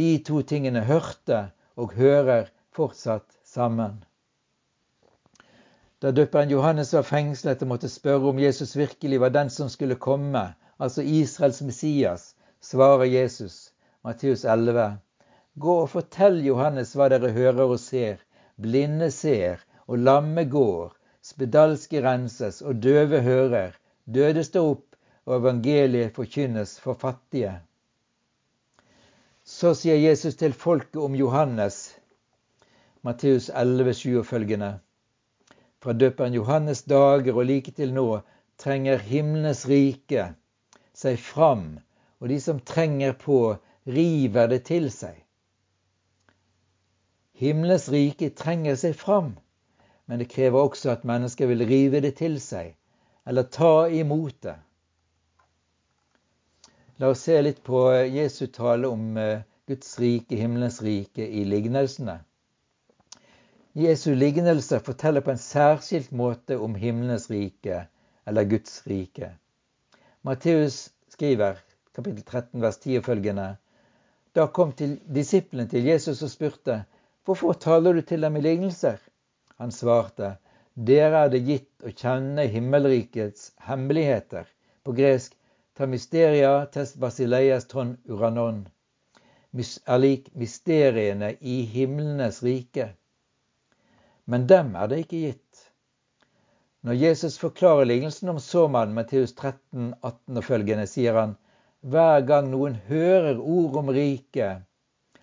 De 0.00 0.12
to 0.24 0.40
tingene 0.52 0.80
hørte 0.88 1.42
og 1.76 1.92
hører 2.00 2.48
fortsatt 2.72 3.26
sammen. 3.44 3.98
Da 6.00 6.12
døperen 6.16 6.52
Johannes 6.54 6.94
var 6.96 7.04
fengslet 7.04 7.60
og 7.66 7.68
måtte 7.74 7.90
spørre 7.92 8.30
om 8.32 8.38
Jesus 8.40 8.72
virkelig 8.78 9.18
var 9.20 9.34
den 9.34 9.50
som 9.52 9.68
skulle 9.68 9.98
komme, 10.00 10.44
altså 10.80 11.04
Israels 11.04 11.60
Messias, 11.60 12.24
svarer 12.64 13.04
Jesus, 13.04 13.74
Matteus 14.04 14.44
11, 14.44 14.86
Gå 15.60 15.76
og 15.82 15.90
fortell 15.92 16.40
Johannes 16.46 16.94
hva 16.96 17.10
dere 17.12 17.34
hører 17.36 17.66
og 17.66 17.80
ser. 17.82 18.22
Blinde 18.56 19.10
ser, 19.12 19.60
og 19.86 20.00
lamme 20.08 20.46
går. 20.48 20.94
Spedalske 21.20 22.00
renses, 22.06 22.62
og 22.62 22.80
døve 22.82 23.20
hører. 23.26 23.76
Døde 24.08 24.44
står 24.48 24.70
opp, 24.76 24.86
og 25.26 25.42
evangeliet 25.42 26.16
forkynnes 26.16 26.78
for 26.80 26.96
fattige. 26.96 27.58
Så 29.60 29.74
sier 29.76 29.98
Jesus 30.00 30.38
til 30.40 30.54
folket 30.56 30.96
om 30.96 31.14
Johannes, 31.14 31.98
Matteus 33.04 33.50
11, 33.52 33.92
7 33.94 34.18
og 34.22 34.26
følgende. 34.26 34.70
Fra 35.84 35.92
døperen 35.92 36.32
Johannes' 36.32 36.86
dager 36.88 37.36
og 37.36 37.44
like 37.44 37.74
til 37.76 37.92
nå 37.92 38.08
trenger 38.56 38.96
himlenes 39.04 39.66
rike 39.68 40.30
seg 40.96 41.20
fram 41.20 41.66
og 42.20 42.28
de 42.28 42.40
som 42.40 42.60
trenger 42.60 43.12
på, 43.12 43.56
river 43.88 44.48
det 44.52 44.62
til 44.68 44.90
seg. 44.92 45.16
Himmelens 47.40 47.88
rike 47.88 48.28
trenger 48.36 48.76
seg 48.76 48.96
fram, 48.96 49.32
men 50.04 50.20
det 50.20 50.28
krever 50.28 50.60
også 50.60 50.92
at 50.92 51.06
mennesker 51.08 51.48
vil 51.48 51.64
rive 51.68 52.02
det 52.04 52.18
til 52.18 52.36
seg, 52.44 52.74
eller 53.24 53.48
ta 53.48 53.88
imot 53.88 54.36
det. 54.44 54.58
La 57.00 57.08
oss 57.14 57.24
se 57.24 57.38
litt 57.40 57.62
på 57.64 57.86
Jesu 58.12 58.50
tale 58.52 58.90
om 58.92 59.16
eh, 59.16 59.40
Guds 59.70 59.98
rike, 60.02 60.34
himmelens 60.34 60.80
rike, 60.82 61.22
i 61.22 61.44
lignelsene. 61.46 62.16
Jesu 63.78 64.14
lignelse 64.18 64.80
forteller 64.82 65.22
på 65.22 65.30
en 65.30 65.38
særskilt 65.38 66.10
måte 66.10 66.56
om 66.58 66.74
himmelens 66.74 67.28
rike, 67.30 67.84
eller 68.26 68.48
Guds 68.50 68.80
rike. 68.90 69.28
Matteus 70.26 70.88
skriver 71.14 71.60
kapittel 71.94 72.24
13, 72.24 72.62
vers 72.64 72.80
10 72.82 72.96
og 72.98 73.04
følgende. 73.04 73.44
Da 74.34 74.48
kom 74.58 74.72
til 74.72 74.96
disiplene 75.14 75.68
til 75.70 75.86
Jesus 75.86 76.22
og 76.26 76.34
spurte, 76.34 76.80
Hvorfor 77.24 77.52
taler 77.52 77.92
du 77.92 78.02
til 78.02 78.26
dem 78.26 78.36
i 78.36 78.42
lignelser? 78.42 78.98
Han 79.62 79.70
svarte, 79.70 80.32
Dere 80.74 81.24
er 81.26 81.30
det 81.30 81.44
gitt 81.46 81.86
å 81.86 81.94
kjenne 81.94 82.48
himmelrikets 82.50 83.52
hemmeligheter. 83.70 84.50
På 84.82 84.98
gresk 84.98 85.38
ta 85.78 85.86
mysteria 85.86 86.66
tes 86.74 86.96
basileias 86.98 87.70
ton 87.70 87.96
uranon. 88.08 88.64
Er 89.52 89.98
lik 89.98 90.28
mysteriene 90.38 91.32
i 91.40 91.62
himlenes 91.66 92.42
rike. 92.46 92.92
Men 94.24 94.46
dem 94.46 94.76
er 94.78 94.86
det 94.86 94.98
ikke 95.04 95.22
gitt. 95.24 95.64
Når 96.86 96.96
Jesus 96.96 97.38
forklarer 97.38 97.84
lignelsen 97.84 98.30
om 98.30 98.38
såmannen 98.38 98.94
Matteus 98.94 99.34
13, 99.34 99.94
18 100.00 100.38
og 100.38 100.44
følgende, 100.46 100.86
sier 100.86 101.18
han 101.18 101.34
hver 101.80 102.22
gang 102.28 102.48
noen 102.52 102.78
hører 102.86 103.40
ord 103.40 103.76
om 103.82 103.90
riket, 103.92 104.62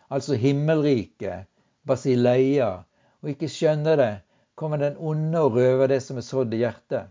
altså 0.10 0.36
himmelriket, 0.38 1.48
basileia, 1.88 2.84
og 3.22 3.32
ikke 3.32 3.50
skjønner 3.50 3.98
det, 3.98 4.14
kommer 4.60 4.82
den 4.82 4.98
onde 5.00 5.40
og 5.40 5.56
røver 5.56 5.88
det 5.88 6.02
som 6.04 6.20
er 6.20 6.26
sådd 6.28 6.54
i 6.54 6.62
hjertet. 6.66 7.08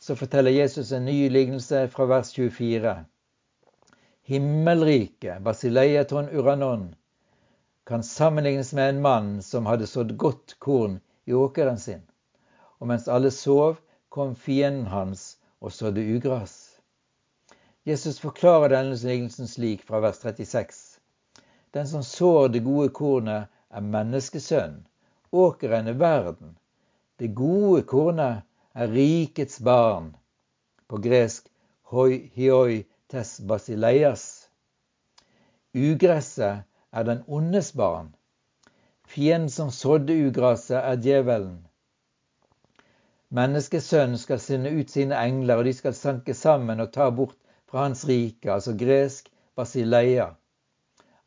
Så 0.00 0.16
forteller 0.16 0.54
Jesus 0.54 0.92
en 0.92 1.04
ny 1.04 1.28
lignelse 1.28 1.86
fra 1.92 2.06
vers 2.08 2.32
24. 2.36 2.94
Himmelriket, 4.30 5.42
basileiaton 5.42 6.28
uranon, 6.28 6.94
kan 7.84 8.02
sammenlignes 8.02 8.72
med 8.72 8.88
en 8.88 9.00
mann 9.02 9.42
som 9.42 9.66
hadde 9.66 9.88
sådd 9.90 10.12
godt 10.16 10.54
korn 10.58 11.00
i 11.24 11.34
åkeren 11.34 11.78
sin. 11.78 12.04
Og 12.78 12.86
mens 12.86 13.08
alle 13.08 13.32
sov, 13.34 13.80
kom 14.08 14.36
fienden 14.36 14.86
hans 14.86 15.24
og 15.58 15.72
sådde 15.72 16.04
ugras. 16.14 16.54
Jesus 17.82 18.20
forklarer 18.22 18.70
denne 18.70 18.94
lignelsen 19.02 19.50
slik 19.50 19.82
fra 19.82 19.98
vers 20.04 20.22
36. 20.22 20.78
Den 21.74 21.90
som 21.90 22.06
sår 22.06 22.52
det 22.54 22.62
gode 22.62 22.94
kornet, 22.94 23.50
er 23.70 23.82
menneskesønn. 23.82 24.78
Åkeren 25.34 25.90
er 25.90 25.98
verden. 25.98 26.54
Det 27.18 27.34
gode 27.34 27.82
kornet 27.82 28.46
er 28.74 28.94
rikets 28.94 29.58
barn. 29.58 30.14
På 30.86 31.02
gresk 31.02 31.50
hoi 31.90 32.30
hioi 32.38 32.84
tes 33.10 33.40
basileias. 33.40 34.24
Ugresset 35.74 36.62
er 36.92 37.04
den 37.04 37.24
ondes 37.26 37.72
barn. 37.72 38.14
Fienden 39.10 39.50
som 39.50 39.70
sådde 39.70 40.14
ugraset, 40.28 40.78
er 40.78 40.96
djevelen. 41.02 41.66
Menneskesønnen 43.34 44.18
skal 44.18 44.40
sende 44.42 44.70
ut 44.74 44.90
sine 44.90 45.18
engler, 45.18 45.58
og 45.58 45.66
de 45.66 45.74
skal 45.74 45.94
sanke 45.94 46.34
sammen 46.34 46.82
og 46.82 46.92
ta 46.94 47.10
bort 47.10 47.36
fra 47.70 47.84
hans 47.88 48.04
rike, 48.06 48.52
altså 48.52 48.76
gresk 48.78 49.30
basileia. 49.58 50.28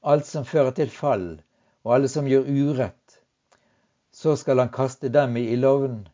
Alt 0.04 0.28
som 0.28 0.48
fører 0.48 0.72
til 0.76 0.92
fall, 0.92 1.30
og 1.84 1.96
alle 1.96 2.12
som 2.12 2.28
gjør 2.28 2.48
urett. 2.48 3.20
Så 4.12 4.36
skal 4.40 4.60
han 4.60 4.72
kaste 4.72 5.12
dem 5.12 5.38
i 5.40 5.50
ildovnen. 5.56 6.08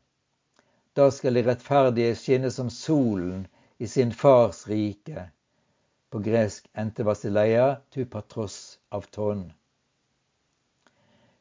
Da 0.97 1.09
skal 1.13 1.37
de 1.37 1.45
rettferdige 1.45 2.15
skinne 2.17 2.49
som 2.53 2.69
solen 2.73 3.45
i 3.77 3.87
sin 3.87 4.13
fars 4.13 4.67
rike. 4.67 5.29
På 6.09 6.19
gresk 6.19 6.69
ente 6.73 7.03
basileia 7.03 7.81
tu 7.93 8.05
patros 8.05 8.79
av 8.89 9.05
tonn. 9.13 9.51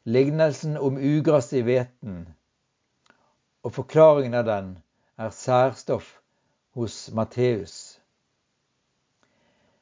Lignelsen 0.04 0.76
om 0.76 0.98
ugras 0.98 1.52
i 1.52 1.62
hveten 1.64 2.26
og 3.64 3.74
forklaringen 3.74 4.36
av 4.38 4.44
den 4.48 4.68
er 5.18 5.32
særstoff 5.34 6.10
hos 6.78 7.10
Matteus. 7.12 7.74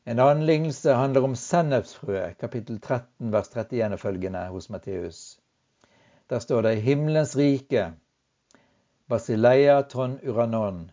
En 0.07 0.23
annen 0.23 0.47
lignelse 0.47 0.95
handler 0.95 1.26
om 1.26 1.35
sennepsfrøet, 1.35 2.38
kapittel 2.38 2.78
13, 2.81 3.33
vers 3.35 3.50
31 3.50 3.99
og 3.99 4.00
følgende 4.00 4.45
hos 4.55 4.71
Matteus. 4.71 5.40
Der 6.31 6.38
står 6.38 6.62
det 6.62 6.83
himmelens 6.83 7.37
rike, 7.37 7.93
basileia 9.09 9.81
ton 9.83 10.19
uranon, 10.23 10.90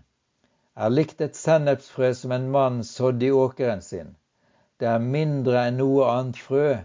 er 0.75 0.89
likt 0.89 1.21
et 1.21 1.37
sennepsfrø 1.37 2.13
som 2.17 2.31
en 2.31 2.49
mann 2.51 2.83
sådde 2.83 3.27
i 3.27 3.31
åkeren 3.31 3.81
sin. 3.81 4.15
Det 4.79 4.87
er 4.89 5.05
mindre 5.15 5.67
enn 5.67 5.77
noe 5.77 6.07
annet 6.09 6.39
frø, 6.41 6.77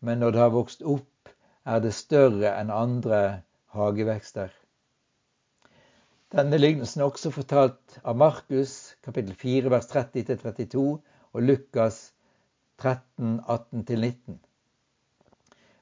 men 0.00 0.22
når 0.22 0.36
det 0.36 0.42
har 0.44 0.54
vokst 0.54 0.82
opp, 0.82 1.32
er 1.66 1.82
det 1.84 1.92
større 1.94 2.54
enn 2.56 2.70
andre 2.70 3.20
hagevekster. 3.74 4.52
Denne 6.30 6.60
lignelsen 6.60 7.02
er 7.02 7.10
også 7.10 7.32
fortalt 7.34 7.98
av 8.04 8.16
Markus, 8.16 8.94
kapittel 9.02 9.34
4, 9.34 9.70
vers 9.74 9.90
30-32, 9.90 10.84
og 11.34 11.42
Lukas 11.42 11.98
13, 12.78 13.40
18-19. 13.40 14.38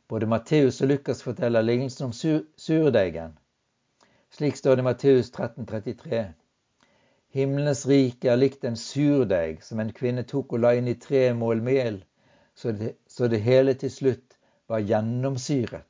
Både 0.08 0.26
Matteus 0.26 0.80
og 0.80 0.88
Lukas 0.88 1.20
forteller 1.22 1.62
lignelsen 1.62 2.08
om 2.08 2.16
sur 2.16 2.40
surdeigen. 2.56 3.36
Slik 4.32 4.56
står 4.56 4.76
det 4.76 4.84
i 4.84 4.88
Matteus 4.88 5.30
13, 5.30 5.66
33. 5.68 6.22
Himlenes 7.36 7.84
rike 7.86 8.30
er 8.32 8.38
likt 8.40 8.62
en 8.64 8.76
surdeig 8.80 9.60
som 9.64 9.80
en 9.82 9.92
kvinne 9.92 10.24
tok 10.28 10.54
og 10.56 10.62
la 10.64 10.72
inn 10.78 10.88
i 10.88 10.96
tre 10.96 11.26
mål 11.36 11.60
mel, 11.64 11.98
så 12.56 12.72
det, 12.72 12.94
så 13.06 13.28
det 13.28 13.42
hele 13.44 13.74
til 13.76 13.92
slutt 13.92 14.38
var 14.68 14.80
gjennomsyret. 14.80 15.84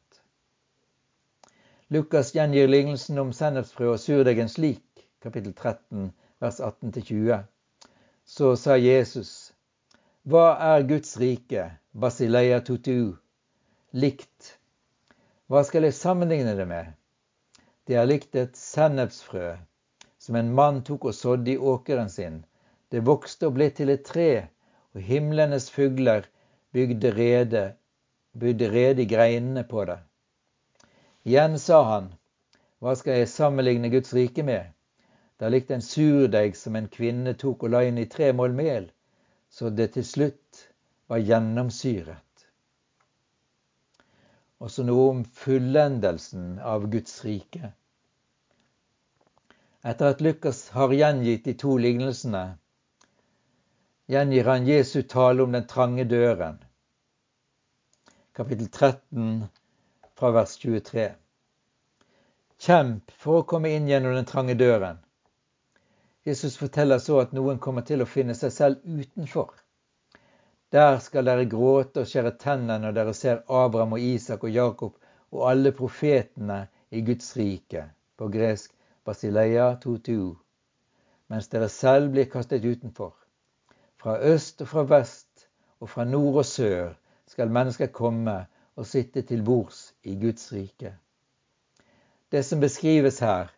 Lukas 1.95 2.35
gjengir 2.35 2.67
lignelsen 2.69 3.23
om 3.23 3.31
sennepsfrø 3.33 3.93
og 3.95 4.03
surdeigen 4.03 4.51
slik, 4.51 5.07
kapittel 5.23 5.55
13, 5.55 6.11
vers 6.43 6.59
18-20. 6.61 7.47
Så 8.27 8.51
sa 8.61 8.77
Jesus, 8.77 9.31
hva 10.29 10.59
er 10.75 10.85
Guds 10.91 11.15
rike, 11.23 11.71
basileia 11.95 12.59
tutu, 12.67 13.15
likt? 13.95 14.59
Hva 15.49 15.63
skal 15.65 15.87
jeg 15.87 15.97
sammenligne 15.97 16.59
det 16.59 16.67
med? 16.69 16.93
Det 17.89 17.97
er 17.97 18.11
likt 18.11 18.37
et 18.37 18.59
sennepsfrø 18.59 19.55
som 20.29 20.37
en 20.37 20.53
mann 20.55 20.83
tok 20.85 21.09
og 21.09 21.17
sådde 21.17 21.55
i 21.55 21.59
åkeren 21.73 22.11
sin. 22.13 22.43
Det 22.93 23.01
vokste 23.09 23.49
og 23.49 23.57
ble 23.57 23.71
til 23.73 23.89
et 23.95 24.05
tre, 24.05 24.49
og 24.93 25.01
himlenes 25.01 25.71
fugler 25.73 26.29
bygde 26.77 27.15
rede, 27.17 27.63
bygde 28.37 28.69
rede 28.75 29.03
i 29.07 29.09
greinene 29.09 29.65
på 29.65 29.87
det. 29.89 29.97
Igjen 31.25 31.57
sa 31.63 31.81
han, 31.95 32.13
hva 32.85 32.93
skal 33.01 33.23
jeg 33.23 33.33
sammenligne 33.33 33.89
Guds 33.95 34.13
rike 34.13 34.45
med? 34.45 34.69
Det 35.41 35.49
er 35.49 35.55
likt 35.57 35.73
en 35.73 35.85
surdeig 35.85 36.61
som 36.61 36.77
en 36.77 36.93
kvinne 36.93 37.33
tok 37.41 37.65
og 37.65 37.73
la 37.73 37.87
inn 37.89 38.05
i 38.05 38.09
tre 38.13 38.29
mål 38.37 38.53
mel 38.61 38.93
så 39.49 39.73
det 39.73 39.93
til 39.97 40.05
slutt 40.05 40.65
var 41.09 41.25
gjennomsyret. 41.25 42.25
også 44.59 44.83
noe 44.83 45.03
om 45.09 45.19
fullendelsen 45.25 46.57
av 46.59 46.89
Guds 46.91 47.21
rike. 47.25 47.71
Etter 49.89 50.11
at 50.13 50.21
Lukas 50.21 50.69
har 50.77 50.93
gjengitt 50.93 51.45
de 51.45 51.55
to 51.57 51.79
lignelsene, 51.81 52.43
gjengir 54.13 54.51
han 54.51 54.67
Jesu 54.69 55.03
tale 55.03 55.43
om 55.43 55.55
den 55.57 55.65
trange 55.71 56.05
døren. 56.05 56.59
Kapittel 58.37 58.69
13 58.69 59.47
fra 60.15 60.31
vers 60.37 60.53
23. 60.61 61.09
Kjemp 62.67 63.17
for 63.25 63.41
å 63.41 63.49
komme 63.49 63.73
inn 63.73 63.89
gjennom 63.89 64.13
den 64.19 64.29
trange 64.29 64.59
døren. 64.61 65.01
Jesus 66.29 66.61
forteller 66.61 67.01
så 67.01 67.23
at 67.25 67.33
noen 67.33 67.57
kommer 67.57 67.89
til 67.89 68.05
å 68.05 68.13
finne 68.13 68.37
seg 68.37 68.53
selv 68.53 68.85
utenfor. 68.85 69.55
Der 70.69 70.99
skal 71.01 71.33
dere 71.33 71.49
gråte 71.49 72.05
og 72.05 72.11
skjære 72.11 72.37
tennene 72.43 72.83
når 72.85 73.01
dere 73.01 73.17
ser 73.17 73.41
Abraham 73.49 73.97
og 73.97 74.05
Isak 74.05 74.45
og 74.45 74.53
Jakob 74.53 74.99
og 75.33 75.47
alle 75.49 75.73
profetene 75.73 76.67
i 76.93 77.01
Guds 77.09 77.33
rike, 77.41 77.89
på 78.21 78.29
gresk 78.37 78.75
Basileia 79.09 79.71
totu, 79.81 80.37
mens 81.33 81.49
dere 81.49 81.71
selv 81.73 82.13
blir 82.13 82.29
kastet 82.29 82.65
utenfor. 82.65 83.15
Fra 83.97 84.19
øst 84.21 84.61
og 84.61 84.69
fra 84.69 84.85
vest 84.91 85.49
og 85.81 85.89
fra 85.89 86.05
nord 86.05 86.43
og 86.43 86.47
sør 86.47 86.93
skal 87.27 87.53
mennesker 87.53 87.89
komme 87.95 88.35
og 88.77 88.87
sitte 88.87 89.23
til 89.23 89.43
bords 89.45 89.95
i 90.05 90.15
Guds 90.21 90.53
rike. 90.53 90.93
Det 92.33 92.45
som 92.45 92.61
beskrives 92.61 93.19
her, 93.25 93.49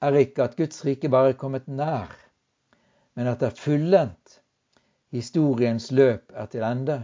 er 0.00 0.14
ikke 0.22 0.42
at 0.46 0.56
Guds 0.56 0.84
rike 0.86 1.10
bare 1.10 1.34
er 1.34 1.40
kommet 1.42 1.68
nær, 1.68 2.14
men 3.14 3.26
at 3.26 3.40
det 3.40 3.50
er 3.50 3.60
fullendt. 3.60 4.40
Historiens 5.10 5.90
løp 5.90 6.32
er 6.34 6.46
til 6.46 6.62
ende. 6.62 7.00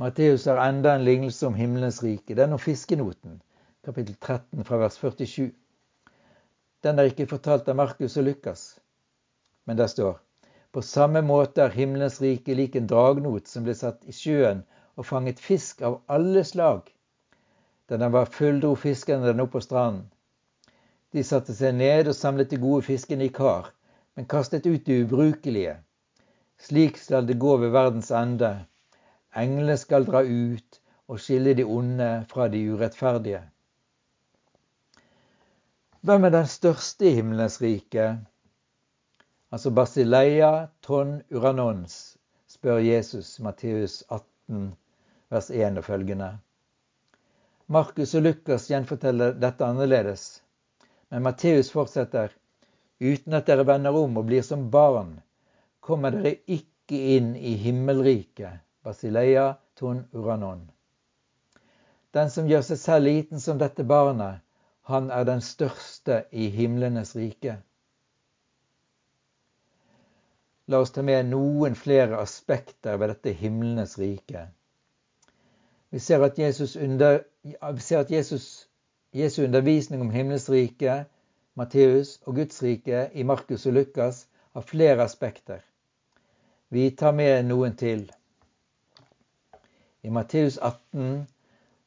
Matteus 0.00 0.44
har 0.44 0.68
enda 0.68 0.94
en 0.96 1.04
lignelse 1.04 1.46
om 1.46 1.54
himmelens 1.54 2.02
rike, 2.02 2.34
den 2.34 2.52
om 2.52 2.58
fiskenoten, 2.58 3.42
kapittel 3.84 4.16
13 4.16 4.64
fra 4.64 4.76
vers 4.76 4.96
47. 4.96 5.52
Den 6.82 6.98
er 6.98 7.10
ikke 7.10 7.28
fortalt 7.30 7.68
av 7.70 7.78
Markus 7.78 8.16
og 8.18 8.26
Lukas. 8.26 8.62
Men 9.66 9.78
der 9.78 9.90
står 9.90 10.18
på 10.72 10.80
samme 10.80 11.20
måte 11.20 11.60
er 11.60 11.74
himmelens 11.74 12.14
rike 12.24 12.54
lik 12.56 12.76
en 12.78 12.86
dragnot 12.88 13.50
som 13.50 13.66
ble 13.66 13.74
satt 13.76 14.06
i 14.08 14.14
sjøen 14.16 14.62
og 14.96 15.04
fanget 15.04 15.42
fisk 15.44 15.82
av 15.84 15.98
alle 16.14 16.44
slag. 16.48 16.86
Da 17.88 17.98
den 18.00 18.14
var 18.14 18.30
full, 18.32 18.62
dro 18.62 18.72
fiskerne 18.80 19.28
den 19.28 19.44
opp 19.44 19.52
på 19.52 19.60
stranden. 19.60 20.06
De 21.12 21.20
satte 21.28 21.52
seg 21.52 21.76
ned 21.76 22.08
og 22.08 22.16
samlet 22.16 22.54
de 22.54 22.60
gode 22.62 22.86
fiskene 22.86 23.28
i 23.28 23.34
kar, 23.36 23.68
men 24.16 24.24
kastet 24.24 24.64
ut 24.64 24.86
de 24.86 25.02
ubrukelige. 25.04 25.76
Slik 26.56 26.96
skal 26.96 27.28
det 27.28 27.36
gå 27.42 27.58
ved 27.60 27.74
verdens 27.76 28.08
ende. 28.16 28.54
Englene 29.36 29.76
skal 29.76 30.08
dra 30.08 30.24
ut 30.24 30.80
og 31.12 31.20
skille 31.20 31.52
de 31.58 31.68
onde 31.68 32.08
fra 32.32 32.48
de 32.48 32.64
urettferdige. 32.72 33.42
Hvem 36.02 36.24
er 36.24 36.32
den 36.34 36.46
største 36.50 37.06
i 37.06 37.12
himmelens 37.14 37.60
rike? 37.62 38.04
Altså 39.54 39.70
Basileia 39.70 40.66
ton 40.82 41.20
uranons, 41.30 42.16
spør 42.50 42.80
Jesus 42.82 43.36
Matteus 43.38 44.00
18, 44.10 44.72
vers 45.30 45.50
1 45.50 45.78
og 45.78 45.86
følgende. 45.86 46.32
Markus 47.70 48.16
og 48.18 48.26
Lukas 48.26 48.66
gjenforteller 48.66 49.38
dette 49.38 49.62
annerledes, 49.62 50.26
men 51.14 51.22
Matteus 51.22 51.70
fortsetter 51.70 52.34
uten 52.98 53.38
at 53.38 53.46
dere 53.46 53.70
vender 53.70 53.94
om 53.94 54.18
og 54.18 54.26
blir 54.26 54.42
som 54.42 54.66
barn, 54.74 55.20
kommer 55.78 56.10
dere 56.18 56.40
ikke 56.50 56.98
inn 57.14 57.36
i 57.38 57.54
himmelriket. 57.62 58.58
Basileia 58.82 59.52
ton 59.78 60.02
uranon. 60.10 60.66
Den 62.10 62.30
som 62.34 62.50
gjør 62.50 62.72
seg 62.72 62.88
selv 62.88 63.06
liten 63.06 63.38
som 63.38 63.62
dette 63.62 63.86
barnet, 63.86 64.42
han 64.90 65.10
er 65.10 65.24
den 65.24 65.40
største 65.40 66.24
i 66.32 66.48
himlenes 66.50 67.14
rike. 67.16 67.58
La 70.66 70.80
oss 70.82 70.92
ta 70.94 71.02
med 71.02 71.28
noen 71.30 71.74
flere 71.78 72.18
aspekter 72.22 72.98
ved 72.98 73.14
dette 73.14 73.32
himlenes 73.38 73.98
rike. 73.98 74.48
Vi 75.90 75.98
ser 75.98 76.22
at 76.24 76.38
Jesus, 76.38 76.76
under, 76.76 77.20
ser 77.78 77.98
at 78.00 78.10
Jesus 78.10 78.68
Jesu 79.12 79.42
undervisning 79.44 80.00
om 80.00 80.10
himmelens 80.10 80.50
rike, 80.50 81.04
Matteus 81.54 82.20
og 82.24 82.34
Guds 82.34 82.62
rike 82.62 83.10
i 83.12 83.22
Markus 83.22 83.66
og 83.66 83.72
Lukas 83.72 84.26
har 84.52 84.60
flere 84.60 85.02
aspekter. 85.02 85.58
Vi 86.68 86.90
tar 86.90 87.12
med 87.12 87.42
noen 87.44 87.76
til. 87.76 88.06
I 90.02 90.08
Matteus 90.08 90.56
18 90.56 91.26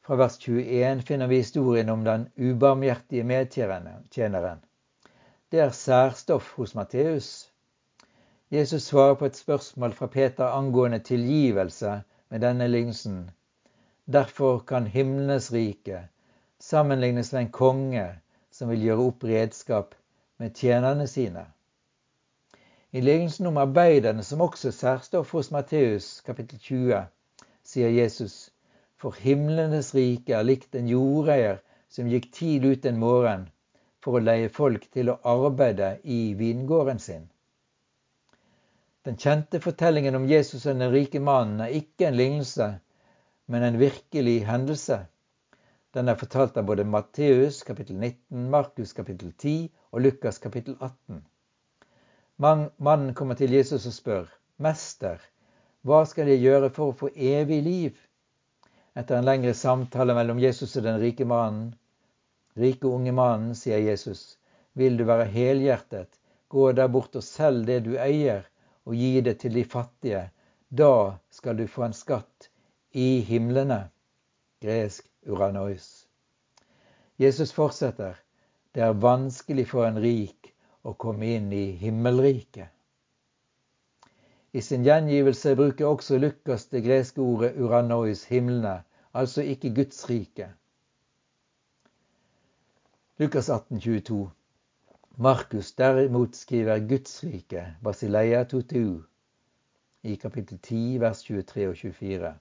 fra 0.06 0.16
vers 0.16 0.38
21 0.38 1.02
finner 1.02 1.26
vi 1.26 1.36
historien 1.36 1.88
om 1.88 2.04
den 2.04 2.28
ubarmhjertige 2.36 3.24
medtjeneren. 3.24 4.60
Det 5.50 5.60
er 5.60 5.70
særstoff 5.74 6.52
hos 6.54 6.74
Matteus. 6.74 7.50
Jesus 8.50 8.82
svarer 8.82 9.14
på 9.14 9.26
et 9.26 9.36
spørsmål 9.36 9.92
fra 9.92 10.06
Peter 10.06 10.46
angående 10.46 10.98
tilgivelse 10.98 12.02
med 12.28 12.40
denne 12.40 12.68
lignelsen. 12.68 13.30
Derfor 14.04 14.58
kan 14.58 14.86
himlenes 14.86 15.52
rike 15.52 16.06
sammenlignes 16.60 17.32
med 17.32 17.40
en 17.40 17.52
konge 17.52 18.08
som 18.50 18.70
vil 18.70 18.86
gjøre 18.86 19.10
opp 19.10 19.24
redskap 19.24 19.94
med 20.38 20.54
tjenerne 20.54 21.06
sine. 21.06 21.48
I 22.92 23.00
lignelsen 23.00 23.46
om 23.46 23.58
arbeiderne, 23.58 24.22
som 24.22 24.40
også 24.40 24.68
er 24.68 24.82
særstoff 24.82 25.34
hos 25.34 25.50
Matteus 25.50 26.20
kapittel 26.20 26.58
20, 26.58 27.06
sier 27.64 27.90
Jesus 27.90 28.55
for 28.96 29.16
himlenes 29.20 29.92
rike 29.94 30.34
er 30.36 30.46
likt 30.46 30.74
en 30.74 30.88
jordeier 30.88 31.60
som 31.92 32.08
gikk 32.08 32.30
tidlig 32.32 32.76
ut 32.76 32.86
en 32.90 33.00
morgen 33.00 33.46
for 34.04 34.16
å 34.16 34.24
leie 34.24 34.48
folk 34.52 34.86
til 34.94 35.10
å 35.12 35.18
arbeide 35.26 35.96
i 36.04 36.34
vingården 36.38 37.00
sin. 37.02 37.26
Den 39.06 39.18
kjente 39.22 39.60
fortellingen 39.62 40.16
om 40.18 40.26
Jesus 40.26 40.64
og 40.66 40.80
den 40.80 40.90
rike 40.94 41.20
mannen 41.22 41.60
er 41.66 41.74
ikke 41.78 42.08
en 42.08 42.18
lignelse, 42.18 42.70
men 43.46 43.62
en 43.62 43.78
virkelig 43.78 44.40
hendelse. 44.48 44.98
Den 45.94 46.10
er 46.10 46.18
fortalt 46.18 46.56
av 46.58 46.66
både 46.68 46.84
Matteus 46.84 47.62
kapittel 47.64 48.00
19, 48.00 48.48
Markus 48.50 48.92
kapittel 48.96 49.30
10 49.32 49.68
og 49.92 50.02
Lukas 50.02 50.40
kapittel 50.42 50.74
18. 50.80 51.22
Mannen 52.42 53.14
kommer 53.14 53.38
til 53.38 53.54
Jesus 53.54 53.86
og 53.86 53.94
spør, 53.94 54.26
Mester, 54.58 55.22
hva 55.86 56.02
skal 56.04 56.28
jeg 56.28 56.42
gjøre 56.42 56.68
for 56.74 56.90
å 56.90 56.98
få 56.98 57.12
evig 57.14 57.62
liv? 57.64 58.02
Etter 58.96 59.18
en 59.18 59.26
lengre 59.28 59.52
samtale 59.54 60.14
mellom 60.16 60.38
Jesus 60.40 60.76
og 60.78 60.86
den 60.86 61.00
rike 61.02 61.26
mannen, 61.28 61.74
rike 62.56 62.88
unge 62.88 63.12
mannen, 63.12 63.52
sier 63.54 63.82
Jesus, 63.84 64.38
vil 64.72 64.96
du 64.96 65.04
være 65.04 65.26
helhjertet, 65.32 66.08
gå 66.48 66.70
der 66.72 66.88
bort 66.88 67.16
og 67.18 67.24
selg 67.24 67.66
det 67.68 67.82
du 67.84 67.96
eier, 68.00 68.46
og 68.86 68.96
gi 68.96 69.20
det 69.20 69.36
til 69.42 69.58
de 69.58 69.64
fattige. 69.68 70.22
Da 70.68 71.18
skal 71.30 71.58
du 71.58 71.66
få 71.68 71.84
en 71.86 71.96
skatt 71.96 72.48
i 72.96 73.20
himlene. 73.28 73.82
Gresk 74.64 75.04
uranois. 75.26 76.06
Jesus 77.20 77.52
fortsetter. 77.52 78.16
Det 78.72 78.84
er 78.84 78.96
vanskelig 79.00 79.66
for 79.68 79.84
en 79.88 80.00
rik 80.00 80.54
å 80.84 80.94
komme 80.96 81.34
inn 81.36 81.52
i 81.52 81.66
himmelriket. 81.80 82.72
I 84.56 84.60
sin 84.62 84.84
gjengivelse 84.84 85.52
bruker 85.56 85.84
også 85.86 86.16
Lukas 86.18 86.62
det 86.72 86.80
greske 86.84 87.20
ordet 87.20 87.58
uranois, 87.60 88.22
himlene, 88.24 88.78
altså 89.12 89.42
ikke 89.42 89.74
Guds 89.74 89.98
rike. 90.08 90.46
Lukas 93.18 93.50
18, 93.50 93.80
22. 93.80 94.30
Markus 95.16 95.72
derimot 95.72 96.36
skriver 96.36 96.88
Guds 96.88 97.24
rike, 97.24 97.66
Basileia 97.84 98.44
totu, 98.44 99.02
i 100.02 100.16
kapittel 100.16 100.58
10, 100.58 101.00
vers 101.04 101.22
23 101.28 101.68
og 101.68 101.76
24. 101.76 102.34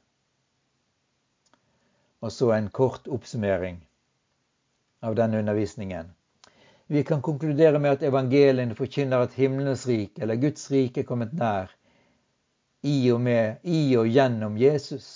Og 2.21 2.31
så 2.31 2.51
en 2.55 2.69
kort 2.69 3.07
oppsummering 3.11 3.81
av 5.01 5.19
denne 5.19 5.43
undervisningen. 5.43 6.15
Vi 6.87 7.03
kan 7.03 7.21
konkludere 7.21 7.79
med 7.79 7.97
at 7.97 8.03
evangeliene 8.07 8.75
forkynner 8.75 9.27
at 9.27 9.33
himlenes 9.35 9.87
rike, 9.87 10.21
eller 10.21 10.39
Guds 10.39 10.71
rike, 10.71 11.01
er 11.03 11.11
kommet 11.11 11.35
nær 11.35 11.74
i 12.85 13.11
og 13.11 13.21
med, 13.21 13.55
i 13.63 13.95
og 13.97 14.07
gjennom 14.13 14.57
Jesus. 14.61 15.07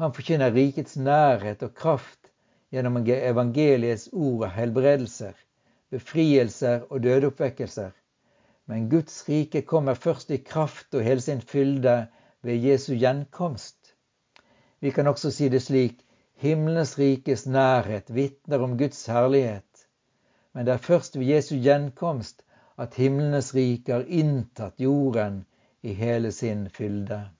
Han 0.00 0.12
forkynner 0.12 0.52
rikets 0.52 0.98
nærhet 1.00 1.62
og 1.64 1.72
kraft 1.76 2.28
gjennom 2.72 2.98
evangeliets 3.06 4.10
ord 4.12 4.44
og 4.44 4.52
helbredelser, 4.52 5.32
befrielser 5.90 6.84
og 6.90 7.02
dødeoppvekkelser. 7.06 7.90
Men 8.68 8.90
Guds 8.92 9.22
rike 9.28 9.62
kommer 9.62 9.94
først 9.94 10.30
i 10.30 10.42
kraft 10.52 10.94
og 10.94 11.02
hele 11.02 11.24
sin 11.24 11.40
fylde 11.40 11.96
ved 12.42 12.68
Jesu 12.68 12.92
gjenkomst. 12.94 13.94
Vi 14.80 14.90
kan 14.90 15.06
også 15.06 15.30
si 15.32 15.48
det 15.48 15.62
slik 15.64 16.04
himmelens 16.40 16.98
rikes 16.98 17.46
nærhet 17.46 18.14
vitner 18.14 18.62
om 18.64 18.76
Guds 18.78 19.06
herlighet. 19.06 19.86
Men 20.52 20.66
det 20.66 20.74
er 20.74 20.88
først 20.88 21.16
ved 21.18 21.26
Jesu 21.26 21.56
gjenkomst 21.56 22.44
at 22.78 22.94
himlenes 23.00 23.54
rike 23.54 23.92
har 23.92 24.04
inntatt 24.08 24.80
jorden 24.80 25.44
i 25.82 25.92
hele 25.94 26.32
sin 26.32 26.70
fylde. 26.70 27.30